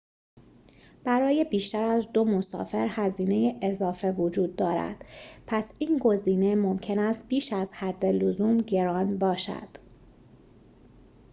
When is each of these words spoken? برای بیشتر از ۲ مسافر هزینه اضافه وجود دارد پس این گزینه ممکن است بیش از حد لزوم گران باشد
برای 1.03 1.43
بیشتر 1.43 1.83
از 1.83 2.13
۲ 2.13 2.23
مسافر 2.25 2.87
هزینه 2.91 3.59
اضافه 3.61 4.11
وجود 4.11 4.55
دارد 4.55 5.05
پس 5.47 5.71
این 5.79 5.97
گزینه 5.97 6.55
ممکن 6.55 6.99
است 6.99 7.27
بیش 7.27 7.53
از 7.53 7.71
حد 7.73 8.05
لزوم 8.05 8.57
گران 8.57 9.17
باشد 9.17 9.67